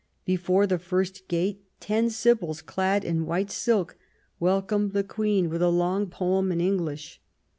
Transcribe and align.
Before 0.25 0.65
the 0.65 0.79
first 0.79 1.27
gate 1.27 1.63
ten 1.79 2.09
sibyls, 2.09 2.63
clad 2.63 3.05
in 3.05 3.27
white 3.27 3.51
silk, 3.51 3.97
welcomed 4.39 4.93
the 4.93 5.03
Queen 5.03 5.47
with 5.47 5.61
a 5.61 5.69
long 5.69 6.07
poem 6.07 6.51
in 6.51 6.59
English. 6.59 7.21